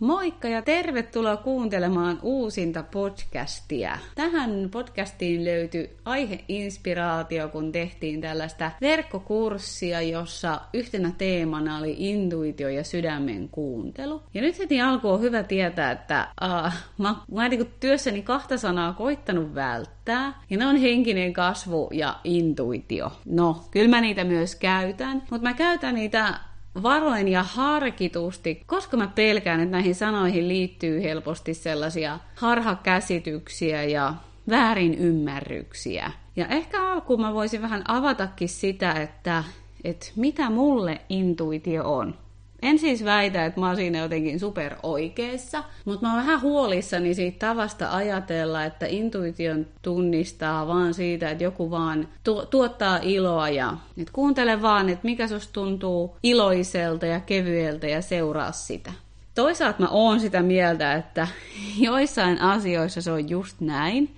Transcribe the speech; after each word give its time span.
Moikka 0.00 0.48
ja 0.48 0.62
tervetuloa 0.62 1.36
kuuntelemaan 1.36 2.18
uusinta 2.22 2.82
podcastia. 2.82 3.98
Tähän 4.14 4.68
podcastiin 4.70 5.44
löytyi 5.44 5.96
aiheinspiraatio, 6.04 7.48
kun 7.48 7.72
tehtiin 7.72 8.20
tällaista 8.20 8.70
verkkokurssia, 8.80 10.02
jossa 10.02 10.60
yhtenä 10.74 11.12
teemana 11.18 11.78
oli 11.78 11.94
intuitio 11.98 12.68
ja 12.68 12.84
sydämen 12.84 13.48
kuuntelu. 13.48 14.22
Ja 14.34 14.40
nyt 14.42 14.58
heti 14.58 14.80
alkuun 14.80 15.14
on 15.14 15.20
hyvä 15.20 15.42
tietää, 15.42 15.90
että 15.90 16.28
uh, 16.44 16.72
mä, 16.98 17.14
mä 17.34 17.48
niin 17.48 17.74
työssäni 17.80 18.22
kahta 18.22 18.58
sanaa 18.58 18.92
koittanut 18.92 19.54
välttää, 19.54 20.42
ja 20.50 20.56
ne 20.56 20.66
on 20.66 20.76
henkinen 20.76 21.32
kasvu 21.32 21.88
ja 21.92 22.16
intuitio. 22.24 23.12
No, 23.24 23.64
kyllä 23.70 23.88
mä 23.88 24.00
niitä 24.00 24.24
myös 24.24 24.54
käytän, 24.54 25.22
mutta 25.30 25.48
mä 25.48 25.54
käytän 25.54 25.94
niitä 25.94 26.49
varoen 26.82 27.28
ja 27.28 27.42
harkitusti, 27.42 28.62
koska 28.66 28.96
mä 28.96 29.06
pelkään, 29.14 29.60
että 29.60 29.72
näihin 29.72 29.94
sanoihin 29.94 30.48
liittyy 30.48 31.02
helposti 31.02 31.54
sellaisia 31.54 32.18
harhakäsityksiä 32.34 33.84
ja 33.84 34.14
väärin 34.50 34.94
ymmärryksiä. 34.94 36.10
Ja 36.36 36.46
ehkä 36.46 36.92
alkuun 36.92 37.20
mä 37.20 37.34
voisin 37.34 37.62
vähän 37.62 37.82
avatakin 37.88 38.48
sitä, 38.48 38.92
että, 38.92 39.44
että 39.84 40.06
mitä 40.16 40.50
mulle 40.50 41.00
intuitio 41.08 41.92
on. 41.92 42.14
En 42.62 42.78
siis 42.78 43.04
väitä, 43.04 43.44
että 43.44 43.60
mä 43.60 43.66
oon 43.66 43.76
siinä 43.76 43.98
jotenkin 43.98 44.40
super 44.40 44.74
oikeassa, 44.82 45.64
mutta 45.84 46.06
mä 46.06 46.12
oon 46.12 46.22
vähän 46.22 46.40
huolissani 46.40 47.14
siitä 47.14 47.46
tavasta 47.46 47.90
ajatella, 47.90 48.64
että 48.64 48.86
intuition 48.86 49.66
tunnistaa 49.82 50.66
vaan 50.66 50.94
siitä, 50.94 51.30
että 51.30 51.44
joku 51.44 51.70
vaan 51.70 52.08
tu- 52.24 52.46
tuottaa 52.46 52.98
iloa 53.02 53.48
ja 53.48 53.76
että 53.98 54.12
kuuntele 54.12 54.62
vaan, 54.62 54.88
että 54.88 55.04
mikä 55.04 55.28
susta 55.28 55.52
tuntuu 55.52 56.16
iloiselta 56.22 57.06
ja 57.06 57.20
kevyeltä 57.20 57.86
ja 57.86 58.02
seuraa 58.02 58.52
sitä. 58.52 58.92
Toisaalta 59.34 59.82
mä 59.82 59.88
oon 59.90 60.20
sitä 60.20 60.42
mieltä, 60.42 60.94
että 60.94 61.28
joissain 61.78 62.40
asioissa 62.40 63.02
se 63.02 63.12
on 63.12 63.28
just 63.30 63.60
näin, 63.60 64.16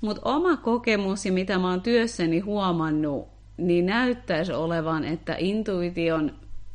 mutta 0.00 0.22
oma 0.24 0.56
kokemus 0.56 1.26
ja 1.26 1.32
mitä 1.32 1.58
mä 1.58 1.70
oon 1.70 1.82
työssäni 1.82 2.40
huomannut, 2.40 3.28
niin 3.56 3.86
näyttäisi 3.86 4.52
olevan, 4.52 5.04
että 5.04 5.36
intuition 5.38 6.32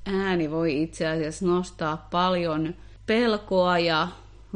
ääni 0.08 0.52
voi 0.52 0.82
itse 0.84 1.08
asiassa 1.08 1.46
nostaa 1.46 2.08
paljon 2.12 2.76
pelkoa 3.06 3.80
ja 3.80 4.08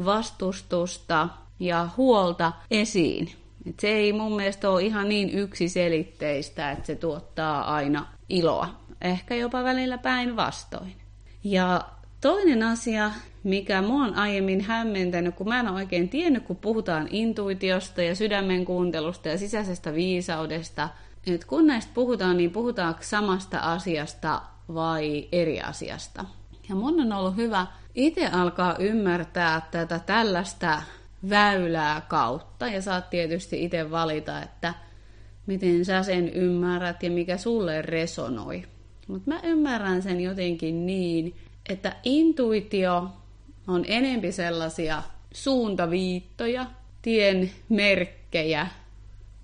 vastustusta 0.04 1.28
ja 1.60 1.88
huolta 1.96 2.52
esiin. 2.70 3.32
Et 3.66 3.80
se 3.80 3.88
ei 3.88 4.12
mun 4.12 4.36
mielestä 4.36 4.70
ole 4.70 4.82
ihan 4.82 5.08
niin 5.08 5.30
yksiselitteistä, 5.30 6.70
että 6.70 6.86
se 6.86 6.94
tuottaa 6.94 7.74
aina 7.74 8.06
iloa. 8.28 8.68
Ehkä 9.00 9.34
jopa 9.34 9.64
välillä 9.64 9.98
päinvastoin. 9.98 10.96
Ja 11.44 11.80
toinen 12.20 12.62
asia, 12.62 13.10
mikä 13.42 13.82
mua 13.82 14.04
on 14.04 14.14
aiemmin 14.14 14.60
hämmentänyt, 14.60 15.34
kun 15.34 15.48
mä 15.48 15.60
en 15.60 15.68
ole 15.68 15.76
oikein 15.76 16.08
tiennyt, 16.08 16.44
kun 16.44 16.56
puhutaan 16.56 17.08
intuitiosta 17.10 18.02
ja 18.02 18.14
sydämen 18.14 18.64
kuuntelusta 18.64 19.28
ja 19.28 19.38
sisäisestä 19.38 19.94
viisaudesta, 19.94 20.88
että 21.26 21.46
kun 21.46 21.66
näistä 21.66 21.90
puhutaan, 21.94 22.36
niin 22.36 22.50
puhutaanko 22.50 23.00
samasta 23.02 23.58
asiasta 23.58 24.42
vai 24.74 25.28
eri 25.32 25.60
asiasta. 25.60 26.24
Ja 26.68 26.74
mun 26.74 27.00
on 27.00 27.12
ollut 27.12 27.36
hyvä 27.36 27.66
itse 27.94 28.26
alkaa 28.26 28.76
ymmärtää 28.78 29.68
tätä 29.70 29.98
tällaista 29.98 30.82
väylää 31.30 32.00
kautta, 32.00 32.66
ja 32.66 32.82
saat 32.82 33.10
tietysti 33.10 33.64
itse 33.64 33.90
valita, 33.90 34.42
että 34.42 34.74
miten 35.46 35.84
sä 35.84 36.02
sen 36.02 36.28
ymmärrät 36.28 37.02
ja 37.02 37.10
mikä 37.10 37.36
sulle 37.36 37.82
resonoi. 37.82 38.62
Mutta 39.08 39.30
mä 39.30 39.40
ymmärrän 39.42 40.02
sen 40.02 40.20
jotenkin 40.20 40.86
niin, 40.86 41.36
että 41.68 41.96
intuitio 42.02 43.08
on 43.66 43.84
enempi 43.88 44.32
sellaisia 44.32 45.02
suuntaviittoja, 45.32 46.66
tien 47.02 47.50
merkkejä, 47.68 48.66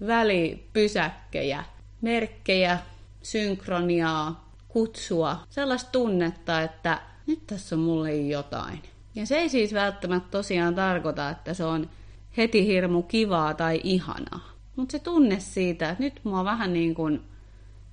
välipysäkkejä, 0.07 1.65
merkkejä, 2.01 2.78
synkroniaa, 3.23 4.47
kutsua 4.69 5.37
sellaista 5.49 5.91
tunnetta, 5.91 6.61
että 6.61 7.01
nyt 7.27 7.47
tässä 7.47 7.77
on 7.77 7.81
mulle 7.81 8.17
jotain. 8.17 8.83
Ja 9.15 9.27
se 9.27 9.37
ei 9.37 9.49
siis 9.49 9.75
välttämättä 9.75 10.29
tosiaan 10.31 10.75
tarkoita, 10.75 11.31
että 11.31 11.55
se 11.55 11.65
on 11.65 11.91
heti 12.37 12.67
hirmu 12.67 13.03
kivaa 13.03 13.55
tai 13.55 13.81
ihanaa. 13.84 14.51
Mutta 14.77 14.93
se 14.93 14.99
tunne 14.99 15.41
siitä, 15.41 15.91
että 15.91 16.05
nyt 16.05 16.21
mua 16.25 16.45
vähän 16.45 16.73
niin 16.73 16.95
kuin 16.95 17.21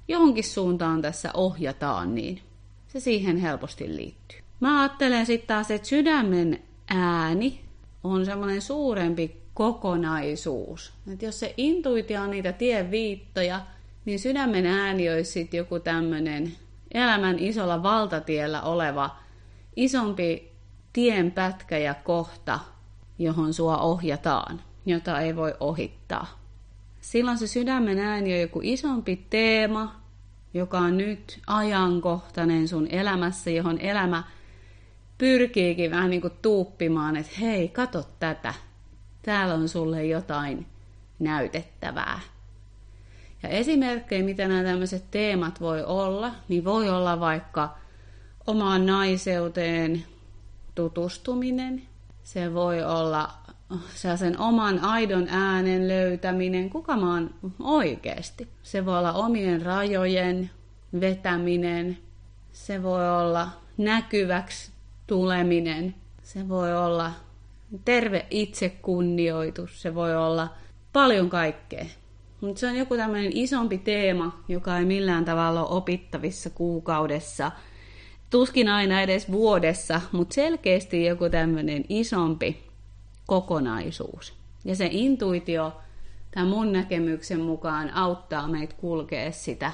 johonkin 0.08 0.44
suuntaan 0.44 1.02
tässä 1.02 1.32
ohjataan, 1.34 2.16
niin 2.16 2.42
se 2.88 3.00
siihen 3.00 3.38
helposti 3.38 3.96
liittyy. 3.96 4.40
Mä 4.60 4.82
ajattelen 4.82 5.26
sitten 5.26 5.48
taas, 5.48 5.72
että 5.72 5.88
sydämen 5.88 6.60
ääni 6.88 7.62
on 8.04 8.26
semmoinen 8.26 8.62
suurempi 8.62 9.42
kokonaisuus. 9.54 10.94
Että 11.14 11.26
jos 11.26 11.40
se 11.40 11.54
intuitio 11.58 12.22
on 12.22 12.32
niitä 12.32 12.54
tieviittoja, 12.54 13.62
niin 14.06 14.20
sydämen 14.20 14.66
ääni 14.66 15.10
olisi 15.10 15.32
sitten 15.32 15.58
joku 15.58 15.80
tämmöinen 15.80 16.54
elämän 16.94 17.40
isolla 17.40 17.84
valtatiellä 17.84 18.62
oleva 18.62 19.16
isompi 19.76 20.52
tienpätkä 20.94 21.78
ja 21.78 21.94
kohta, 21.94 22.60
johon 23.20 23.54
sua 23.54 23.78
ohjataan, 23.78 24.62
jota 24.86 25.20
ei 25.20 25.36
voi 25.36 25.54
ohittaa. 25.60 26.40
Silloin 27.02 27.38
se 27.38 27.48
sydämen 27.48 28.00
ääni 28.00 28.34
on 28.34 28.42
joku 28.42 28.60
isompi 28.64 29.26
teema, 29.30 30.02
joka 30.54 30.80
on 30.80 30.98
nyt 30.98 31.40
ajankohtainen 31.48 32.68
sun 32.68 32.88
elämässä, 32.88 33.50
johon 33.50 33.80
elämä 33.80 34.24
pyrkiikin 35.18 35.92
vähän 35.92 36.10
niin 36.10 36.22
kuin 36.22 36.34
tuuppimaan, 36.42 37.18
että 37.18 37.32
hei, 37.40 37.68
kato 37.68 38.04
tätä. 38.20 38.54
Täällä 39.22 39.54
on 39.54 39.70
sulle 39.70 40.06
jotain 40.06 40.66
näytettävää. 41.20 42.20
Ja 43.44 43.50
esimerkkejä, 43.50 44.24
mitä 44.24 44.48
nämä 44.48 44.64
tämmöiset 44.64 45.12
teemat 45.12 45.62
voi 45.62 45.84
olla, 45.84 46.32
niin 46.48 46.66
voi 46.66 46.90
olla 46.90 47.20
vaikka 47.20 47.78
omaan 48.48 48.86
naiseuteen 48.86 50.04
tutustuminen. 50.76 51.82
Se 52.24 52.54
voi 52.54 52.84
olla 52.84 53.30
sen 54.16 54.40
oman 54.40 54.80
aidon 54.80 55.28
äänen 55.30 55.88
löytäminen, 55.88 56.70
kuka 56.70 56.98
mä 56.98 57.14
oon 57.14 57.34
oikeasti. 57.60 58.48
Se 58.64 58.86
voi 58.86 58.98
olla 58.98 59.14
omien 59.14 59.62
rajojen 59.62 60.50
vetäminen. 61.02 61.98
Se 62.52 62.84
voi 62.84 63.20
olla 63.22 63.50
näkyväksi 63.78 64.72
tuleminen. 65.08 65.96
Se 66.24 66.50
voi 66.50 66.78
olla 66.78 67.12
terve 67.86 68.26
itsekunnioitus. 68.30 69.82
Se 69.82 69.96
voi 69.96 70.16
olla 70.16 70.54
paljon 70.94 71.30
kaikkea. 71.30 71.86
Mutta 72.46 72.60
se 72.60 72.68
on 72.68 72.76
joku 72.76 72.98
tämmöinen 72.98 73.32
isompi 73.38 73.78
teema, 73.78 74.40
joka 74.48 74.78
ei 74.78 74.86
millään 74.86 75.26
tavalla 75.26 75.66
ole 75.66 75.78
opittavissa 75.78 76.50
kuukaudessa, 76.50 77.52
tuskin 78.30 78.70
aina 78.70 79.02
edes 79.02 79.32
vuodessa, 79.32 80.02
mutta 80.12 80.36
selkeästi 80.36 81.06
joku 81.06 81.30
tämmöinen 81.30 81.86
isompi 81.90 82.64
kokonaisuus. 83.26 84.34
Ja 84.66 84.76
se 84.76 84.90
intuitio, 84.92 85.74
tämän 86.32 86.50
mun 86.50 86.74
näkemyksen 86.74 87.40
mukaan, 87.40 87.94
auttaa 87.94 88.48
meitä 88.48 88.76
kulkea 88.78 89.32
sitä 89.32 89.72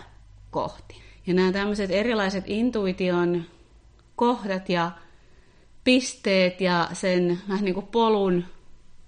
kohti. 0.51 0.95
Ja 1.27 1.33
nämä 1.33 1.51
tämmöiset 1.51 1.91
erilaiset 1.91 2.43
intuition 2.47 3.43
kohdat 4.15 4.69
ja 4.69 4.91
pisteet 5.83 6.61
ja 6.61 6.89
sen 6.93 7.39
vähän 7.49 7.65
niin 7.65 7.75
kuin 7.75 7.87
polun 7.87 8.43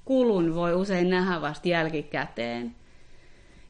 kulun 0.05 0.55
voi 0.55 0.75
usein 0.75 1.09
nähdä 1.09 1.41
vasta 1.41 1.67
jälkikäteen. 1.67 2.75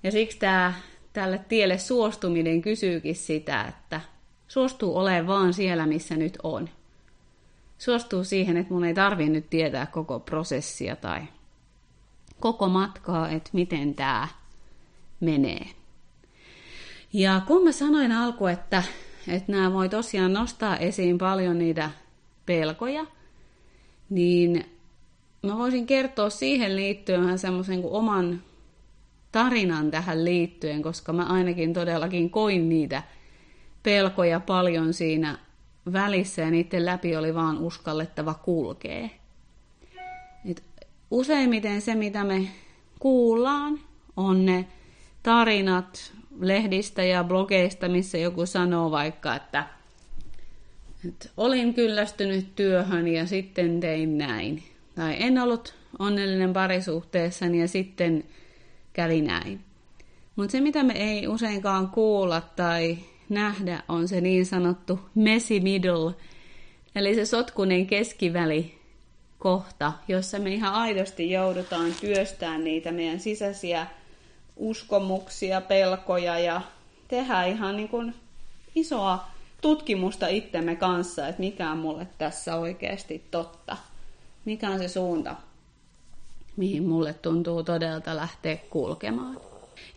Ja 0.04 0.12
siksi 0.12 0.40
tämä, 0.40 0.74
tälle 1.14 1.38
tielle 1.50 1.78
suostuminen 1.78 2.62
kysyykin 2.62 3.16
sitä, 3.16 3.62
että 3.62 4.02
suostuu 4.48 4.98
olemaan 4.98 5.28
vaan 5.28 5.54
siellä, 5.54 5.86
missä 5.86 6.16
nyt 6.16 6.38
on. 6.44 6.70
Suostuu 7.78 8.24
siihen, 8.24 8.58
että 8.58 8.74
mun 8.74 8.86
ei 8.86 8.94
tarvi 8.94 9.30
nyt 9.30 9.50
tietää 9.50 9.86
koko 9.86 10.20
prosessia 10.20 10.96
tai 10.96 11.22
koko 12.40 12.70
matkaa, 12.70 13.30
että 13.30 13.50
miten 13.54 13.96
tämä 13.96 14.28
menee. 15.20 15.66
Ja 17.14 17.42
kun 17.48 17.64
mä 17.64 17.72
sanoin 17.72 18.12
alku, 18.12 18.48
että, 18.48 18.84
että 19.28 19.52
nämä 19.52 19.74
voi 19.74 19.90
tosiaan 19.90 20.34
nostaa 20.34 20.78
esiin 20.78 21.18
paljon 21.18 21.58
niitä 21.58 21.92
pelkoja, 22.46 23.06
niin 24.10 24.66
mä 25.44 25.58
voisin 25.58 25.86
kertoa 25.86 26.30
siihen 26.30 26.76
liittyen 26.76 27.22
vähän 27.22 27.40
semmoisen 27.40 27.82
oman 27.84 28.42
tarinan 29.34 29.92
tähän 29.92 30.26
liittyen, 30.26 30.82
koska 30.82 31.14
mä 31.14 31.24
ainakin 31.24 31.74
todellakin 31.74 32.30
koin 32.30 32.70
niitä 32.70 33.04
pelkoja 33.84 34.40
paljon 34.40 34.94
siinä 34.94 35.40
välissä 35.94 36.42
ja 36.42 36.52
niiden 36.52 36.86
läpi 36.86 37.16
oli 37.16 37.36
vaan 37.36 37.58
uskallettava 37.58 38.34
kulkea. 38.34 39.10
Et 40.50 40.64
useimmiten 41.12 41.82
se, 41.82 41.96
mitä 41.96 42.24
me 42.24 42.48
kuullaan, 43.00 43.80
on 44.18 44.46
ne 44.46 44.68
tarinat 45.24 46.14
lehdistä 46.40 47.04
ja 47.04 47.24
blogeista, 47.24 47.90
missä 47.90 48.18
joku 48.18 48.46
sanoo 48.46 48.92
vaikka, 48.92 49.36
että 49.36 49.66
Et 51.08 51.32
olin 51.38 51.74
kyllästynyt 51.74 52.56
työhön 52.56 53.08
ja 53.08 53.28
sitten 53.28 53.80
tein 53.80 54.18
näin. 54.18 54.64
Tai 54.96 55.16
en 55.20 55.40
ollut 55.40 55.76
onnellinen 56.00 56.54
parisuhteessani 56.54 57.62
ja 57.62 57.68
sitten 57.68 58.24
kävi 58.94 59.22
näin. 59.22 59.60
Mutta 60.36 60.52
se, 60.52 60.62
mitä 60.62 60.84
me 60.84 60.94
ei 60.94 61.28
useinkaan 61.28 61.88
kuulla 61.90 62.42
tai 62.42 62.98
nähdä, 63.30 63.84
on 63.90 64.08
se 64.08 64.22
niin 64.22 64.46
sanottu 64.46 65.00
messy 65.16 65.60
middle, 65.60 66.14
eli 66.96 67.16
se 67.16 67.26
sotkunen 67.26 67.88
keskiväli 67.88 68.80
kohta, 69.40 69.94
jossa 70.08 70.40
me 70.40 70.54
ihan 70.54 70.74
aidosti 70.74 71.32
joudutaan 71.32 71.92
työstämään 72.02 72.64
niitä 72.64 72.92
meidän 72.92 73.20
sisäisiä 73.20 73.88
uskomuksia, 74.56 75.62
pelkoja 75.62 76.40
ja 76.40 76.62
tehdä 77.08 77.44
ihan 77.44 77.78
niin 77.78 77.90
kuin 77.90 78.16
isoa 78.76 79.28
tutkimusta 79.62 80.28
itsemme 80.28 80.76
kanssa, 80.76 81.28
että 81.28 81.40
mikä 81.40 81.72
on 81.72 81.78
mulle 81.78 82.08
tässä 82.18 82.56
oikeasti 82.56 83.24
totta. 83.32 83.78
Mikä 84.46 84.70
on 84.70 84.80
se 84.80 84.88
suunta, 84.88 85.36
mihin 86.56 86.84
mulle 86.84 87.14
tuntuu 87.14 87.64
todelta 87.64 88.16
lähteä 88.16 88.58
kulkemaan. 88.70 89.38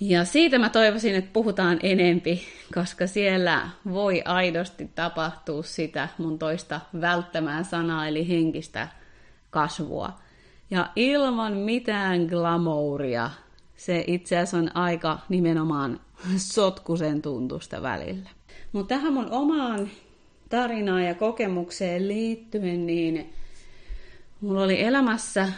Ja 0.01 0.25
siitä 0.25 0.59
mä 0.59 0.69
toivoisin, 0.69 1.15
että 1.15 1.31
puhutaan 1.33 1.79
enempi, 1.83 2.43
koska 2.75 3.07
siellä 3.07 3.69
voi 3.93 4.23
aidosti 4.25 4.91
tapahtua 4.95 5.63
sitä 5.63 6.09
mun 6.19 6.39
toista 6.39 6.81
välttämään 7.01 7.65
sanaa, 7.65 8.09
eli 8.09 8.29
henkistä 8.29 8.89
kasvua. 9.51 10.13
Ja 10.71 10.91
ilman 10.97 11.53
mitään 11.53 12.27
glamouria 12.27 13.31
se 13.77 14.05
itse 14.07 14.37
asiassa 14.37 14.57
on 14.57 14.77
aika 14.77 15.19
nimenomaan 15.29 16.01
sotkusen 16.37 17.23
tuntusta 17.23 17.83
välillä. 17.83 18.31
Mutta 18.73 18.95
tähän 18.95 19.13
mun 19.13 19.31
omaan 19.31 19.91
tarinaan 20.49 21.05
ja 21.05 21.15
kokemukseen 21.15 22.09
liittyen, 22.09 22.87
niin 22.87 23.33
mulla 24.41 24.63
oli 24.63 24.83
elämässä 24.83 25.49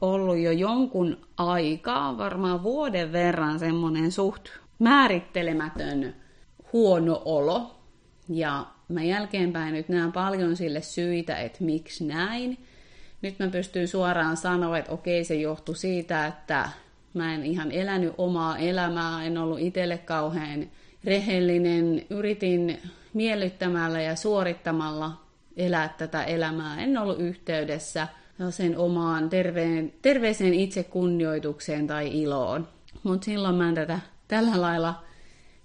ollut 0.00 0.38
jo 0.38 0.52
jonkun 0.52 1.16
aikaa, 1.36 2.18
varmaan 2.18 2.62
vuoden 2.62 3.12
verran 3.12 3.58
semmoinen 3.58 4.12
suht 4.12 4.48
määrittelemätön 4.78 6.14
huono 6.72 7.22
olo. 7.24 7.74
Ja 8.28 8.66
mä 8.88 9.02
jälkeenpäin 9.02 9.74
nyt 9.74 9.88
näen 9.88 10.12
paljon 10.12 10.56
sille 10.56 10.82
syitä, 10.82 11.36
että 11.36 11.64
miksi 11.64 12.04
näin. 12.04 12.58
Nyt 13.22 13.38
mä 13.38 13.48
pystyn 13.48 13.88
suoraan 13.88 14.36
sanoa, 14.36 14.78
että 14.78 14.92
okei, 14.92 15.24
se 15.24 15.34
johtui 15.34 15.76
siitä, 15.76 16.26
että 16.26 16.68
mä 17.14 17.34
en 17.34 17.44
ihan 17.44 17.72
elänyt 17.72 18.14
omaa 18.18 18.58
elämää, 18.58 19.24
en 19.24 19.38
ollut 19.38 19.58
itselle 19.58 19.98
kauhean 19.98 20.66
rehellinen, 21.04 22.06
yritin 22.10 22.78
miellyttämällä 23.14 24.00
ja 24.00 24.16
suorittamalla 24.16 25.12
elää 25.56 25.94
tätä 25.98 26.24
elämää. 26.24 26.82
En 26.82 26.98
ollut 26.98 27.20
yhteydessä 27.20 28.08
sen 28.50 28.78
omaan 28.78 29.30
terveen, 29.30 29.92
terveeseen 30.02 30.54
itsekunnioitukseen 30.54 31.86
tai 31.86 32.22
iloon. 32.22 32.68
Mutta 33.02 33.24
silloin 33.24 33.54
mä 33.54 33.68
en 33.68 33.74
tätä 33.74 34.00
tällä 34.28 34.60
lailla 34.60 35.04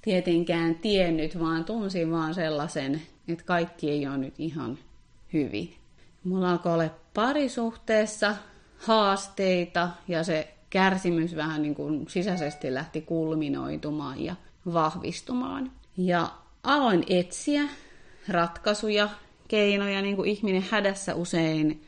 tietenkään 0.02 0.76
tiennyt, 0.76 1.40
vaan 1.40 1.66
tunsin 1.66 2.12
vaan 2.12 2.34
sellaisen, 2.34 3.02
että 3.28 3.44
kaikki 3.44 3.92
ei 3.92 4.08
ole 4.08 4.18
nyt 4.18 4.34
ihan 4.38 4.78
hyvin. 5.34 5.76
Mulla 6.24 6.52
alkoi 6.52 6.74
olla 6.74 6.90
parisuhteessa 7.14 8.36
haasteita 8.78 9.90
ja 10.08 10.24
se 10.24 10.54
kärsimys 10.70 11.36
vähän 11.36 11.62
niin 11.62 11.76
kuin 11.76 12.06
sisäisesti 12.10 12.74
lähti 12.74 13.02
kulminoitumaan 13.02 14.20
ja 14.20 14.36
vahvistumaan. 14.74 15.72
Ja 15.98 16.30
aloin 16.64 17.04
etsiä 17.10 17.62
ratkaisuja, 18.30 19.10
keinoja, 19.48 20.02
niin 20.02 20.16
kuin 20.16 20.30
ihminen 20.30 20.66
hädässä 20.72 21.16
usein 21.16 21.84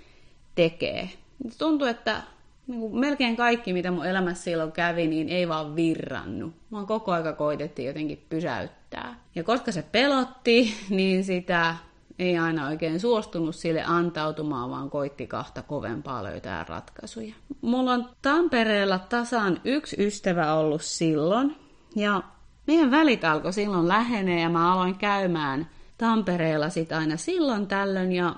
tekee. 0.56 1.10
Tuntuu, 1.58 1.88
että 1.88 2.24
niin 2.68 2.80
kuin 2.80 3.00
melkein 3.00 3.36
kaikki, 3.36 3.74
mitä 3.74 3.92
mun 3.92 4.06
elämässä 4.06 4.44
silloin 4.44 4.72
kävi, 4.72 5.08
niin 5.08 5.30
ei 5.30 5.48
vaan 5.48 5.76
virrannut. 5.76 6.54
Vaan 6.72 6.88
koko 6.88 7.12
aika 7.12 7.34
koitettiin 7.34 7.88
jotenkin 7.88 8.26
pysäyttää. 8.30 9.20
Ja 9.36 9.44
koska 9.44 9.72
se 9.72 9.82
pelotti, 9.92 10.74
niin 10.90 11.24
sitä 11.24 11.76
ei 12.20 12.38
aina 12.38 12.68
oikein 12.68 13.00
suostunut 13.00 13.56
sille 13.56 13.84
antautumaan, 13.84 14.70
vaan 14.70 14.90
koitti 14.90 15.28
kahta 15.28 15.62
kovempaa 15.62 16.24
löytää 16.24 16.66
ratkaisuja. 16.70 17.34
Mulla 17.62 17.92
on 17.92 18.10
Tampereella 18.22 19.00
tasan 19.00 19.62
yksi 19.64 19.96
ystävä 20.06 20.54
ollut 20.54 20.82
silloin, 20.82 21.56
ja 21.96 22.24
meidän 22.68 22.92
välit 22.92 23.24
alkoi 23.24 23.54
silloin 23.54 23.88
lähenee, 23.88 24.42
ja 24.42 24.50
mä 24.50 24.74
aloin 24.74 24.96
käymään 24.96 25.68
Tampereella 25.98 26.70
sit 26.70 26.92
aina 26.92 27.18
silloin 27.18 27.68
tällöin, 27.68 28.12
ja 28.12 28.36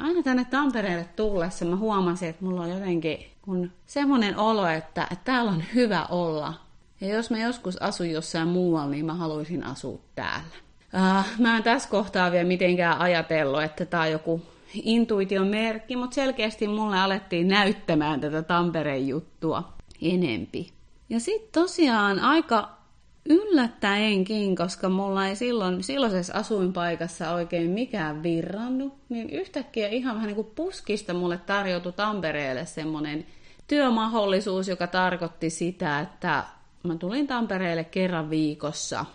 aina 0.00 0.22
tänne 0.22 0.44
Tampereelle 0.44 1.08
tullessa 1.16 1.64
mä 1.64 1.76
huomasin, 1.76 2.28
että 2.28 2.44
mulla 2.44 2.62
on 2.62 2.70
jotenkin 2.70 3.18
kun 3.42 3.70
semmoinen 3.86 4.36
olo, 4.36 4.66
että, 4.66 5.02
että 5.02 5.24
täällä 5.24 5.50
on 5.50 5.62
hyvä 5.74 6.06
olla. 6.10 6.54
Ja 7.00 7.08
jos 7.08 7.30
mä 7.30 7.38
joskus 7.38 7.82
asun 7.82 8.10
jossain 8.10 8.48
muualla, 8.48 8.90
niin 8.90 9.06
mä 9.06 9.14
haluaisin 9.14 9.64
asua 9.64 10.00
täällä. 10.14 10.46
Uh, 10.94 11.24
mä 11.38 11.56
en 11.56 11.62
tässä 11.62 11.88
kohtaa 11.88 12.32
vielä 12.32 12.48
mitenkään 12.48 12.98
ajatellut, 12.98 13.62
että 13.62 13.86
tämä 13.86 14.02
on 14.02 14.10
joku 14.10 14.42
intuition 14.74 15.46
merkki, 15.46 15.96
mutta 15.96 16.14
selkeästi 16.14 16.68
mulle 16.68 17.00
alettiin 17.00 17.48
näyttämään 17.48 18.20
tätä 18.20 18.42
Tampereen 18.42 19.08
juttua 19.08 19.72
enempi. 20.02 20.72
Ja 21.08 21.20
sitten 21.20 21.62
tosiaan 21.62 22.18
aika 22.18 22.79
yllättäenkin, 23.28 24.56
koska 24.56 24.88
mulla 24.88 25.26
ei 25.26 25.36
silloin 25.36 25.82
silloisessa 25.82 26.34
asuinpaikassa 26.34 27.32
oikein 27.32 27.70
mikään 27.70 28.22
virrannut, 28.22 28.94
niin 29.08 29.30
yhtäkkiä 29.30 29.88
ihan 29.88 30.14
vähän 30.14 30.26
niin 30.26 30.36
kuin 30.36 30.52
puskista 30.54 31.14
mulle 31.14 31.38
tarjoutui 31.38 31.92
Tampereelle 31.92 32.66
semmoinen 32.66 33.26
työmahdollisuus, 33.68 34.68
joka 34.68 34.86
tarkoitti 34.86 35.50
sitä, 35.50 36.00
että 36.00 36.44
mä 36.82 36.96
tulin 36.96 37.26
Tampereelle 37.26 37.84
kerran 37.84 38.30
viikossa– 38.30 39.04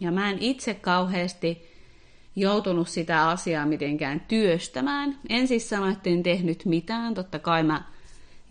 ja 0.00 0.12
mä 0.12 0.30
en 0.30 0.38
itse 0.40 0.74
kauheasti 0.74 1.74
joutunut 2.36 2.88
sitä 2.88 3.28
asiaa 3.28 3.66
mitenkään 3.66 4.20
työstämään. 4.20 5.18
En 5.28 5.48
siis 5.48 5.68
sano, 5.68 5.88
että 5.88 6.10
en 6.10 6.22
tehnyt 6.22 6.64
mitään. 6.64 7.14
Totta 7.14 7.38
kai 7.38 7.62
mä 7.62 7.82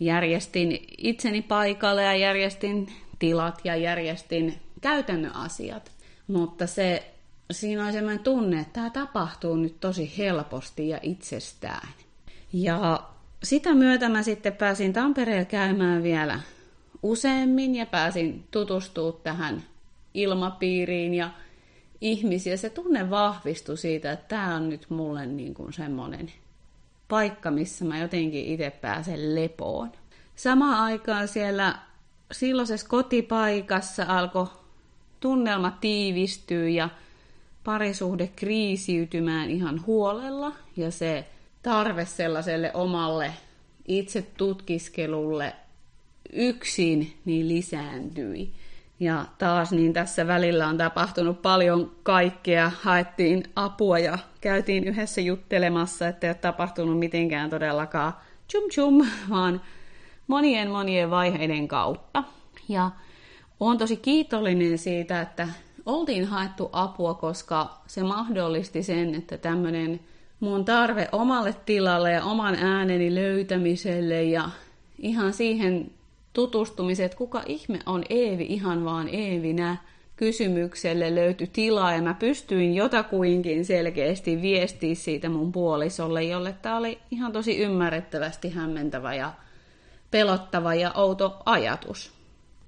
järjestin 0.00 0.78
itseni 0.98 1.42
paikalle 1.42 2.02
ja 2.02 2.16
järjestin 2.16 2.86
tilat 3.18 3.60
ja 3.64 3.76
järjestin 3.76 4.54
käytännön 4.84 5.36
asiat. 5.36 5.92
Mutta 6.26 6.66
se, 6.66 7.14
siinä 7.50 7.86
on 7.86 7.92
sellainen 7.92 8.24
tunne, 8.24 8.60
että 8.60 8.72
tämä 8.72 8.90
tapahtuu 8.90 9.56
nyt 9.56 9.80
tosi 9.80 10.14
helposti 10.18 10.88
ja 10.88 10.98
itsestään. 11.02 11.88
Ja 12.52 13.02
sitä 13.42 13.74
myötä 13.74 14.08
mä 14.08 14.22
sitten 14.22 14.52
pääsin 14.52 14.92
Tampereella 14.92 15.44
käymään 15.44 16.02
vielä 16.02 16.40
useammin 17.02 17.74
ja 17.74 17.86
pääsin 17.86 18.48
tutustumaan 18.50 19.22
tähän 19.22 19.62
ilmapiiriin 20.14 21.14
ja 21.14 21.30
ihmisiä. 22.00 22.56
Se 22.56 22.70
tunne 22.70 23.10
vahvistui 23.10 23.78
siitä, 23.78 24.12
että 24.12 24.28
tämä 24.28 24.54
on 24.54 24.68
nyt 24.68 24.90
mulle 24.90 25.26
niin 25.26 25.54
kuin 25.54 25.72
semmoinen 25.72 26.32
paikka, 27.08 27.50
missä 27.50 27.84
mä 27.84 27.98
jotenkin 27.98 28.46
itse 28.46 28.70
pääsen 28.70 29.34
lepoon. 29.34 29.92
Samaan 30.36 30.80
aikaan 30.80 31.28
siellä 31.28 31.78
silloisessa 32.32 32.88
kotipaikassa 32.88 34.04
alkoi 34.08 34.63
tunnelma 35.24 35.70
tiivistyä 35.70 36.68
ja 36.68 36.88
parisuhde 37.64 38.30
kriisiytymään 38.36 39.50
ihan 39.50 39.86
huolella 39.86 40.52
ja 40.76 40.90
se 40.90 41.24
tarve 41.62 42.04
sellaiselle 42.04 42.70
omalle 42.74 43.32
itse 43.88 44.22
tutkiskelulle 44.36 45.52
yksin 46.32 47.16
niin 47.24 47.48
lisääntyi. 47.48 48.52
Ja 49.00 49.26
taas 49.38 49.72
niin 49.72 49.92
tässä 49.92 50.26
välillä 50.26 50.68
on 50.68 50.78
tapahtunut 50.78 51.42
paljon 51.42 51.92
kaikkea. 52.02 52.70
Haettiin 52.82 53.42
apua 53.56 53.98
ja 53.98 54.18
käytiin 54.40 54.84
yhdessä 54.84 55.20
juttelemassa, 55.20 56.08
että 56.08 56.26
ei 56.26 56.30
ole 56.30 56.34
tapahtunut 56.34 56.98
mitenkään 56.98 57.50
todellakaan 57.50 58.12
chum 58.50 58.70
chum, 58.70 59.06
vaan 59.30 59.60
monien 60.26 60.70
monien 60.70 61.10
vaiheiden 61.10 61.68
kautta. 61.68 62.24
Ja 62.68 62.90
olen 63.60 63.78
tosi 63.78 63.96
kiitollinen 63.96 64.78
siitä, 64.78 65.20
että 65.20 65.48
oltiin 65.86 66.24
haettu 66.24 66.70
apua, 66.72 67.14
koska 67.14 67.80
se 67.86 68.02
mahdollisti 68.02 68.82
sen, 68.82 69.14
että 69.14 69.38
tämmöinen 69.38 70.00
mun 70.40 70.64
tarve 70.64 71.08
omalle 71.12 71.54
tilalle 71.66 72.12
ja 72.12 72.24
oman 72.24 72.54
ääneni 72.54 73.14
löytämiselle 73.14 74.22
ja 74.22 74.50
ihan 74.98 75.32
siihen 75.32 75.90
tutustumiset, 76.32 77.04
että 77.04 77.18
kuka 77.18 77.42
ihme 77.46 77.78
on 77.86 78.04
Eevi 78.10 78.44
ihan 78.44 78.84
vaan 78.84 79.08
Eevinä, 79.08 79.76
kysymykselle 80.16 81.14
löytyi 81.14 81.50
tilaa 81.52 81.94
ja 81.94 82.02
mä 82.02 82.14
pystyin 82.14 82.74
jotakuinkin 82.74 83.64
selkeästi 83.64 84.42
viestiä 84.42 84.94
siitä 84.94 85.28
mun 85.28 85.52
puolisolle, 85.52 86.22
jolle 86.22 86.54
tämä 86.62 86.76
oli 86.76 86.98
ihan 87.10 87.32
tosi 87.32 87.58
ymmärrettävästi 87.58 88.50
hämmentävä 88.50 89.14
ja 89.14 89.32
pelottava 90.10 90.74
ja 90.74 90.92
outo 90.92 91.36
ajatus. 91.46 92.13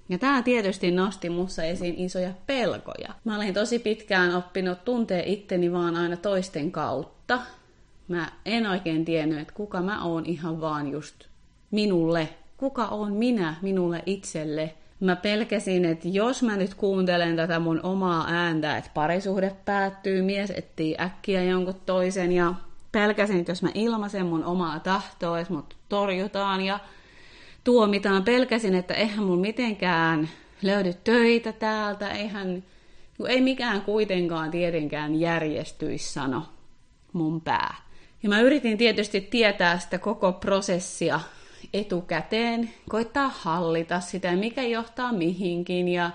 Ja 0.08 0.18
tämä 0.18 0.42
tietysti 0.42 0.90
nosti 0.90 1.30
mussa 1.30 1.62
esiin 1.62 1.94
isoja 1.98 2.30
pelkoja. 2.46 3.14
Mä 3.25 3.36
olin 3.36 3.54
tosi 3.54 3.78
pitkään 3.78 4.36
oppinut 4.36 4.84
tuntee 4.84 5.32
itteni 5.32 5.72
vaan 5.72 5.96
aina 5.96 6.16
toisten 6.16 6.72
kautta. 6.72 7.38
Mä 8.08 8.32
en 8.44 8.66
oikein 8.66 9.04
tiennyt, 9.04 9.38
että 9.38 9.54
kuka 9.54 9.80
mä 9.82 10.04
oon 10.04 10.26
ihan 10.26 10.60
vaan 10.60 10.90
just 10.90 11.14
minulle. 11.70 12.28
Kuka 12.56 12.84
on 12.86 13.12
minä 13.12 13.54
minulle 13.62 14.02
itselle. 14.06 14.75
Mä 15.00 15.16
pelkäsin, 15.16 15.84
että 15.84 16.08
jos 16.08 16.42
mä 16.42 16.56
nyt 16.56 16.75
kuuntelen 16.75 17.36
tätä 17.36 17.58
mun 17.58 17.80
omaa 17.82 18.26
ääntä, 18.28 18.76
että 18.76 18.90
parisuhde 18.94 19.56
päättyy, 19.64 20.22
mies 20.22 20.50
etsii 20.50 20.96
äkkiä 21.00 21.42
jonkun 21.42 21.80
toisen 21.86 22.32
ja 22.32 22.54
pelkäsin, 22.92 23.40
että 23.40 23.52
jos 23.52 23.62
mä 23.62 23.70
ilmaisen 23.75 24.26
mun 24.26 24.44
omaa 24.44 24.80
tahtoa, 24.80 25.40
että 25.40 25.52
mut 25.52 25.76
torjutaan 25.88 26.60
ja 26.60 26.78
tuomitaan. 27.66 28.25
Pelkäsin, 28.25 28.75
että 28.75 28.94
eihän 28.94 29.25
mun 29.25 29.38
mitenkään 29.38 30.28
löydy 30.62 30.94
töitä 31.04 31.52
täältä, 31.52 32.08
eihän, 32.08 32.64
ei 33.28 33.40
mikään 33.40 33.82
kuitenkaan 33.82 34.50
tietenkään 34.50 35.20
järjestyisi, 35.20 36.12
sano 36.12 36.42
mun 37.12 37.40
pää. 37.40 37.75
Ja 38.23 38.28
mä 38.28 38.40
yritin 38.40 38.78
tietysti 38.78 39.20
tietää 39.20 39.78
sitä 39.78 39.99
koko 39.99 40.32
prosessia 40.32 41.20
etukäteen, 41.75 42.70
koittaa 42.88 43.28
hallita 43.28 44.00
sitä, 44.00 44.32
mikä 44.32 44.62
johtaa 44.62 45.12
mihinkin, 45.12 45.88
ja 45.88 46.11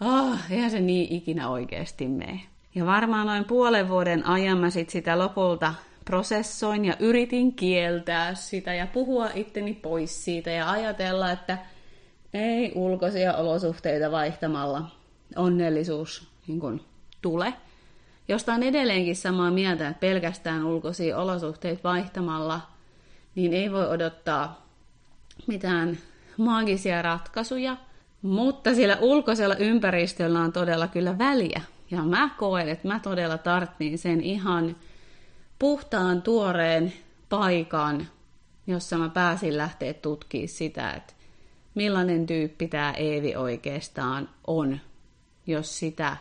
oh, 0.00 0.38
eihän 0.50 0.70
se 0.70 0.80
niin 0.80 1.12
ikinä 1.12 1.48
oikeasti 1.48 2.08
mene. 2.08 2.40
Ja 2.74 2.86
varmaan 2.86 3.26
noin 3.26 3.44
puolen 3.44 3.88
vuoden 3.88 4.26
ajan 4.26 4.58
mä 4.58 4.70
sit 4.70 4.90
sitä 4.90 5.18
lopulta 5.18 5.74
prosessoin 6.04 6.84
ja 6.84 6.96
yritin 6.98 7.54
kieltää 7.54 8.34
sitä 8.34 8.74
ja 8.74 8.86
puhua 8.86 9.28
itteni 9.34 9.74
pois 9.74 10.24
siitä 10.24 10.50
ja 10.50 10.70
ajatella, 10.70 11.30
että 11.30 11.58
ei 12.34 12.72
ulkoisia 12.74 13.36
olosuhteita 13.36 14.10
vaihtamalla 14.10 14.90
onnellisuus 15.36 16.28
niin 16.46 16.60
kuin, 16.60 16.80
tule. 17.22 17.54
Josta 18.28 18.54
on 18.54 18.62
edelleenkin 18.62 19.16
samaa 19.16 19.50
mieltä, 19.50 19.88
että 19.88 20.00
pelkästään 20.00 20.64
ulkoisia 20.64 21.18
olosuhteita 21.18 21.82
vaihtamalla 21.84 22.60
niin 23.34 23.52
ei 23.52 23.72
voi 23.72 23.88
odottaa 23.88 24.66
mitään 25.46 25.98
maagisia 26.36 27.02
ratkaisuja, 27.02 27.76
mutta 28.22 28.74
sillä 28.74 28.98
ulkoisella 29.00 29.56
ympäristöllä 29.56 30.40
on 30.40 30.52
todella 30.52 30.88
kyllä 30.88 31.18
väliä. 31.18 31.60
Ja 31.90 32.02
mä 32.02 32.30
koen, 32.38 32.68
että 32.68 32.88
mä 32.88 33.00
todella 33.00 33.38
tarttiin 33.38 33.98
sen 33.98 34.20
ihan 34.20 34.76
puhtaan 35.62 36.22
tuoreen 36.22 36.92
paikan, 37.28 38.08
jossa 38.66 38.98
mä 38.98 39.08
pääsin 39.08 39.56
lähteä 39.56 39.94
tutkimaan 39.94 40.48
sitä, 40.48 40.90
että 40.90 41.12
millainen 41.74 42.26
tyyppi 42.26 42.68
tämä 42.68 42.92
Eevi 42.92 43.36
oikeastaan 43.36 44.28
on, 44.46 44.80
jos, 45.46 45.78
sitä, 45.78 46.16